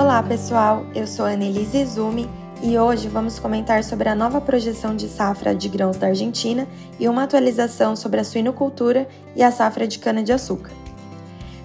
Olá 0.00 0.22
pessoal, 0.22 0.86
eu 0.94 1.06
sou 1.06 1.26
Annelise 1.26 1.76
Izumi 1.76 2.26
e 2.62 2.78
hoje 2.78 3.06
vamos 3.06 3.38
comentar 3.38 3.84
sobre 3.84 4.08
a 4.08 4.14
nova 4.14 4.40
projeção 4.40 4.96
de 4.96 5.06
safra 5.06 5.54
de 5.54 5.68
grãos 5.68 5.98
da 5.98 6.06
Argentina 6.06 6.66
e 6.98 7.06
uma 7.06 7.24
atualização 7.24 7.94
sobre 7.94 8.18
a 8.18 8.24
suinocultura 8.24 9.06
e 9.36 9.42
a 9.42 9.52
safra 9.52 9.86
de 9.86 9.98
cana-de-açúcar. 9.98 10.72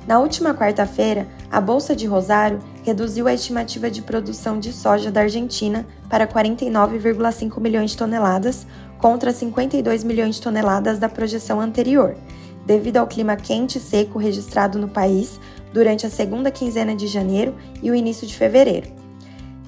Na 0.06 0.20
última 0.20 0.54
quarta-feira, 0.54 1.26
a 1.50 1.62
Bolsa 1.62 1.96
de 1.96 2.06
Rosário 2.06 2.60
reduziu 2.84 3.26
a 3.26 3.34
estimativa 3.34 3.90
de 3.90 4.02
produção 4.02 4.60
de 4.60 4.74
soja 4.74 5.10
da 5.10 5.22
Argentina 5.22 5.88
para 6.10 6.28
49,5 6.28 7.62
milhões 7.62 7.92
de 7.92 7.98
toneladas, 7.98 8.68
contra 8.98 9.32
52 9.32 10.04
milhões 10.04 10.36
de 10.36 10.42
toneladas 10.42 11.00
da 11.00 11.08
projeção 11.08 11.62
anterior, 11.62 12.18
devido 12.66 12.98
ao 12.98 13.08
clima 13.08 13.38
quente 13.38 13.78
e 13.78 13.82
seco 13.82 14.20
registrado 14.20 14.78
no 14.78 14.90
país 14.90 15.40
durante 15.76 16.06
a 16.06 16.10
segunda 16.10 16.50
quinzena 16.50 16.96
de 16.96 17.06
janeiro 17.06 17.54
e 17.84 17.92
o 17.92 17.96
início 17.96 18.26
de 18.26 18.34
fevereiro. 18.34 18.88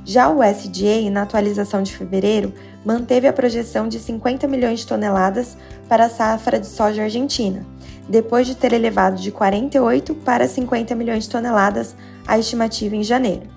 Já 0.06 0.30
o 0.30 0.40
USDA, 0.40 1.10
na 1.12 1.24
atualização 1.24 1.84
de 1.84 1.94
fevereiro, 1.94 2.54
manteve 2.86 3.28
a 3.28 3.34
projeção 3.34 3.90
de 3.90 4.00
50 4.00 4.48
milhões 4.48 4.80
de 4.80 4.88
toneladas 4.88 5.58
para 5.90 6.06
a 6.06 6.10
safra 6.10 6.62
de 6.62 6.68
soja 6.68 7.04
argentina, 7.04 7.66
depois 8.08 8.48
de 8.48 8.56
ter 8.56 8.72
elevado 8.72 9.18
de 9.18 9.34
48 9.34 10.16
para 10.16 10.48
50 10.48 10.96
milhões 10.96 11.26
de 11.26 11.30
toneladas 11.30 11.94
a 12.26 12.40
estimativa 12.40 12.96
em 12.96 13.04
janeiro. 13.04 13.50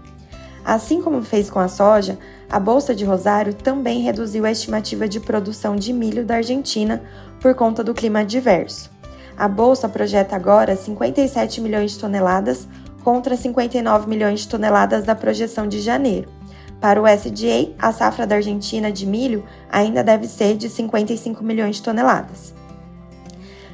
Assim 0.65 1.01
como 1.01 1.23
fez 1.23 1.49
com 1.49 1.61
a 1.61 1.69
soja, 1.69 2.19
a 2.51 2.59
Bolsa 2.59 2.97
de 2.97 3.05
Rosário 3.05 3.55
também 3.55 4.01
reduziu 4.01 4.45
a 4.45 4.51
estimativa 4.51 5.07
de 5.07 5.21
produção 5.21 5.77
de 5.77 5.93
milho 5.93 6.25
da 6.25 6.35
Argentina 6.35 7.01
por 7.41 7.55
conta 7.55 7.85
do 7.85 7.95
clima 7.95 8.21
adverso. 8.21 8.91
A 9.41 9.49
bolsa 9.49 9.89
projeta 9.89 10.37
agora 10.37 10.77
57 10.77 11.63
milhões 11.63 11.93
de 11.93 11.99
toneladas 11.99 12.69
contra 13.02 13.35
59 13.35 14.07
milhões 14.07 14.41
de 14.41 14.49
toneladas 14.49 15.02
da 15.02 15.15
projeção 15.15 15.66
de 15.66 15.80
janeiro. 15.80 16.29
Para 16.79 17.01
o 17.01 17.07
SDA, 17.09 17.73
a 17.79 17.91
safra 17.91 18.27
da 18.27 18.35
Argentina 18.35 18.93
de 18.93 19.07
milho 19.07 19.43
ainda 19.73 20.05
deve 20.05 20.29
ser 20.29 20.59
de 20.59 20.68
55 20.68 21.43
milhões 21.43 21.77
de 21.77 21.83
toneladas. 21.83 22.52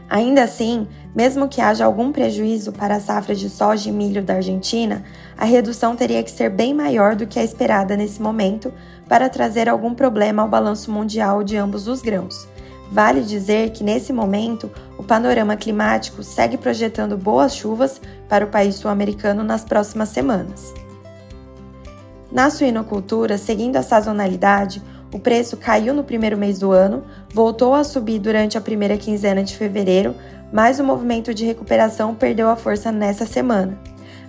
Ainda 0.09 0.44
assim, 0.44 0.87
mesmo 1.12 1.48
que 1.48 1.61
haja 1.61 1.84
algum 1.84 2.12
prejuízo 2.12 2.70
para 2.70 2.94
a 2.94 3.00
safra 3.00 3.34
de 3.34 3.50
soja 3.50 3.89
e 3.89 3.92
milho 3.92 4.22
da 4.22 4.34
Argentina, 4.34 5.03
a 5.37 5.44
redução 5.44 5.97
teria 5.97 6.22
que 6.22 6.31
ser 6.31 6.48
bem 6.48 6.72
maior 6.72 7.17
do 7.17 7.27
que 7.27 7.41
a 7.41 7.44
esperada 7.44 7.97
nesse 7.97 8.22
momento 8.22 8.72
para 9.09 9.28
trazer 9.28 9.69
algum 9.69 9.97
problema 9.97 10.42
ao 10.42 10.48
balanço 10.48 10.92
mundial 10.92 11.42
de 11.42 11.56
ambos 11.56 11.89
os 11.89 12.03
grãos. 12.03 12.47
Vale 12.91 13.23
dizer 13.23 13.70
que, 13.70 13.83
nesse 13.83 14.12
momento, 14.12 14.70
o 14.97 15.03
panorama 15.03 15.56
climático 15.56 16.23
segue 16.23 16.56
projetando 16.56 17.17
boas 17.17 17.55
chuvas 17.55 18.01
para 18.28 18.45
o 18.45 18.48
país 18.48 18.77
sul-americano 18.77 19.43
nas 19.43 19.65
próximas 19.65 20.09
semanas. 20.11 20.73
Na 22.31 22.48
suinocultura, 22.51 23.39
seguindo 23.39 23.77
a 23.77 23.83
sazonalidade, 23.83 24.83
o 25.12 25.19
preço 25.19 25.56
caiu 25.56 25.95
no 25.95 26.05
primeiro 26.05 26.37
mês 26.37 26.59
do 26.59 26.73
ano, 26.73 27.05
voltou 27.33 27.75
a 27.75 27.84
subir 27.84 28.19
durante 28.19 28.59
a 28.59 28.61
primeira 28.61 28.97
quinzena 28.97 29.43
de 29.43 29.56
fevereiro, 29.56 30.15
mas 30.53 30.78
o 30.78 30.84
movimento 30.84 31.34
de 31.34 31.45
recuperação 31.45 32.15
perdeu 32.15 32.48
a 32.48 32.56
força 32.56 32.93
nessa 32.93 33.27
semana. 33.27 33.78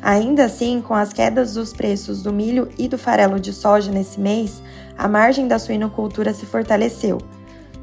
Ainda 0.01 0.45
assim, 0.45 0.81
com 0.81 0.93
as 0.93 1.11
quedas 1.11 1.55
dos 1.55 1.73
preços 1.73 2.21
do 2.21 2.31
milho 2.31 2.69
e 2.77 2.87
do 2.87 2.97
farelo 2.97 3.39
de 3.39 3.51
soja 3.51 3.91
nesse 3.91 4.19
mês, 4.19 4.61
a 4.97 5.07
margem 5.07 5.47
da 5.47 5.59
suinocultura 5.59 6.33
se 6.33 6.45
fortaleceu 6.45 7.19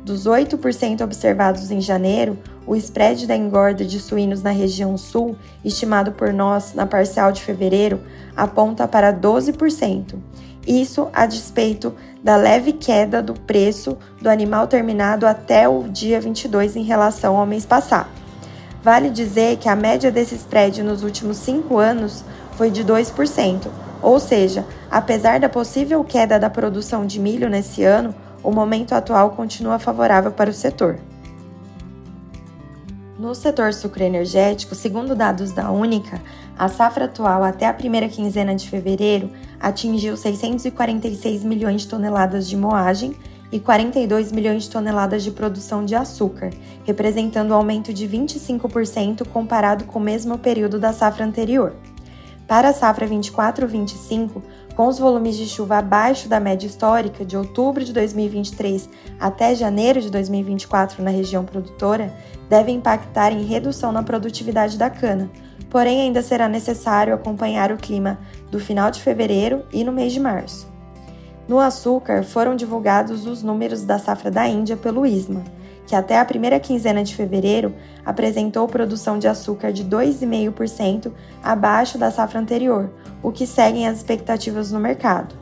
dos 0.04 0.26
8% 0.26 1.00
observados 1.00 1.70
em 1.70 1.80
janeiro, 1.80 2.38
o 2.66 2.76
spread 2.76 3.26
da 3.26 3.34
engorda 3.34 3.84
de 3.84 3.98
suínos 3.98 4.42
na 4.42 4.50
região 4.50 4.98
sul, 4.98 5.34
estimado 5.64 6.12
por 6.12 6.32
nós 6.32 6.74
na 6.74 6.86
parcial 6.86 7.32
de 7.32 7.42
fevereiro, 7.42 8.00
aponta 8.36 8.86
para 8.86 9.12
12%. 9.12 10.14
Isso 10.66 11.08
a 11.12 11.26
despeito 11.26 11.94
da 12.22 12.36
leve 12.36 12.72
queda 12.72 13.22
do 13.22 13.34
preço 13.34 13.96
do 14.20 14.28
animal 14.28 14.66
terminado 14.66 15.26
até 15.26 15.68
o 15.68 15.84
dia 15.84 16.20
22 16.20 16.76
em 16.76 16.82
relação 16.82 17.36
ao 17.36 17.46
mês 17.46 17.64
passado. 17.66 18.08
Vale 18.82 19.08
dizer 19.08 19.56
que 19.56 19.68
a 19.68 19.76
média 19.76 20.10
desse 20.10 20.34
spread 20.34 20.82
nos 20.82 21.02
últimos 21.02 21.38
cinco 21.38 21.78
anos 21.78 22.22
foi 22.52 22.70
de 22.70 22.84
2%, 22.84 23.68
ou 24.02 24.20
seja, 24.20 24.66
apesar 24.90 25.40
da 25.40 25.48
possível 25.48 26.04
queda 26.04 26.38
da 26.38 26.50
produção 26.50 27.06
de 27.06 27.18
milho 27.18 27.48
nesse 27.48 27.82
ano, 27.82 28.14
o 28.44 28.52
momento 28.52 28.92
atual 28.92 29.30
continua 29.30 29.78
favorável 29.78 30.30
para 30.30 30.50
o 30.50 30.52
setor. 30.52 31.00
No 33.18 33.34
setor 33.34 33.72
sucroenergético, 33.72 34.74
segundo 34.74 35.14
dados 35.14 35.50
da 35.50 35.70
Única, 35.70 36.20
a 36.58 36.68
safra 36.68 37.06
atual 37.06 37.42
até 37.42 37.66
a 37.66 37.72
primeira 37.72 38.08
quinzena 38.08 38.54
de 38.54 38.68
fevereiro 38.68 39.30
atingiu 39.58 40.16
646 40.16 41.42
milhões 41.42 41.82
de 41.82 41.88
toneladas 41.88 42.46
de 42.46 42.56
moagem 42.56 43.16
e 43.50 43.60
42 43.60 44.32
milhões 44.32 44.64
de 44.64 44.70
toneladas 44.70 45.22
de 45.22 45.30
produção 45.30 45.84
de 45.84 45.94
açúcar, 45.94 46.50
representando 46.84 47.52
um 47.52 47.54
aumento 47.54 47.92
de 47.94 48.06
25% 48.08 49.26
comparado 49.28 49.84
com 49.84 49.98
o 49.98 50.02
mesmo 50.02 50.36
período 50.36 50.78
da 50.78 50.92
safra 50.92 51.24
anterior. 51.24 51.72
Para 52.46 52.70
a 52.70 52.72
safra 52.74 53.08
24-25, 53.08 54.42
com 54.76 54.88
os 54.88 54.98
volumes 54.98 55.36
de 55.36 55.46
chuva 55.46 55.78
abaixo 55.78 56.28
da 56.28 56.40
média 56.40 56.66
histórica 56.66 57.24
de 57.24 57.36
outubro 57.36 57.84
de 57.84 57.92
2023 57.92 58.88
até 59.20 59.54
janeiro 59.54 60.00
de 60.00 60.10
2024 60.10 61.02
na 61.02 61.10
região 61.10 61.44
produtora, 61.44 62.12
deve 62.48 62.72
impactar 62.72 63.32
em 63.32 63.44
redução 63.44 63.92
na 63.92 64.02
produtividade 64.02 64.76
da 64.76 64.90
cana, 64.90 65.30
porém 65.70 66.02
ainda 66.02 66.22
será 66.22 66.48
necessário 66.48 67.14
acompanhar 67.14 67.72
o 67.72 67.76
clima 67.76 68.18
do 68.50 68.58
final 68.58 68.90
de 68.90 69.00
fevereiro 69.00 69.64
e 69.72 69.84
no 69.84 69.92
mês 69.92 70.12
de 70.12 70.20
março. 70.20 70.72
No 71.46 71.60
açúcar, 71.60 72.24
foram 72.24 72.56
divulgados 72.56 73.26
os 73.26 73.42
números 73.42 73.84
da 73.84 73.98
safra 73.98 74.30
da 74.30 74.48
Índia 74.48 74.76
pelo 74.76 75.04
ISMA 75.04 75.44
que 75.86 75.94
até 75.94 76.18
a 76.18 76.24
primeira 76.24 76.58
quinzena 76.58 77.02
de 77.02 77.14
fevereiro 77.14 77.74
apresentou 78.04 78.66
produção 78.66 79.18
de 79.18 79.28
açúcar 79.28 79.72
de 79.72 79.84
2,5% 79.84 81.12
abaixo 81.42 81.98
da 81.98 82.10
safra 82.10 82.40
anterior, 82.40 82.90
o 83.24 83.32
que 83.32 83.46
seguem 83.46 83.88
as 83.88 83.96
expectativas 83.96 84.70
no 84.70 84.78
mercado. 84.78 85.34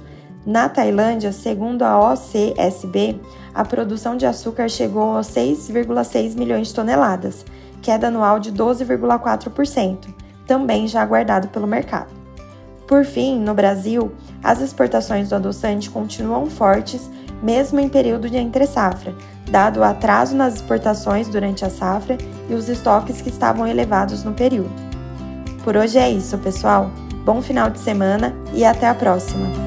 Na 0.47 0.69
Tailândia, 0.69 1.33
segundo 1.33 1.83
a 1.83 1.99
OCSB, 2.13 3.21
a 3.53 3.65
produção 3.65 4.17
de 4.17 4.25
açúcar 4.25 4.69
chegou 4.69 5.17
a 5.17 5.21
6,6 5.21 6.37
milhões 6.37 6.69
de 6.69 6.75
toneladas, 6.75 7.45
queda 7.83 8.07
anual 8.07 8.39
de 8.39 8.53
12,4%, 8.53 9.99
também 10.47 10.87
já 10.87 11.03
aguardado 11.03 11.49
pelo 11.49 11.67
mercado. 11.67 12.13
Por 12.87 13.05
fim, 13.05 13.39
no 13.39 13.55
Brasil, 13.55 14.13
as 14.43 14.61
exportações 14.61 15.29
do 15.29 15.35
adoçante 15.35 15.91
continuam 15.91 16.47
fortes, 16.47 17.11
mesmo 17.43 17.81
em 17.81 17.89
período 17.89 18.31
de 18.31 18.37
entre-safra, 18.37 19.15
dado 19.51 19.81
o 19.81 19.85
atraso 19.85 20.37
nas 20.37 20.55
exportações 20.55 21.29
durante 21.29 21.65
a 21.65 21.71
safra 21.71 22.17
e 22.49 22.55
os 22.55 22.69
estoques 22.69 23.21
que 23.21 23.29
estavam 23.29 23.67
elevados 23.67 24.23
no 24.25 24.33
período. 24.33 24.71
Por 25.65 25.77
hoje 25.77 25.99
é 25.99 26.11
isso, 26.11 26.37
pessoal. 26.39 26.91
Bom 27.25 27.41
final 27.41 27.71
de 27.71 27.79
semana 27.79 28.35
e 28.53 28.65
até 28.65 28.89
a 28.89 28.95
próxima! 28.95 29.62